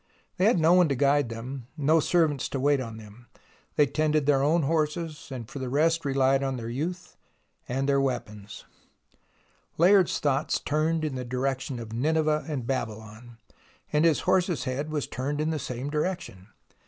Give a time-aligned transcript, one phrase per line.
[0.37, 3.27] They had no one to guide them, no servants to wait on them.
[3.75, 7.17] They tended their own horses, and for the rest rehed on their youth
[7.69, 8.65] and their weapons,
[9.77, 13.37] Layard's thoughts turned in the direction of Nineveh and Babylon,
[13.93, 16.47] and his horse's head was turned in the same direction.